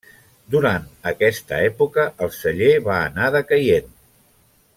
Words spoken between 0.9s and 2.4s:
aquesta època el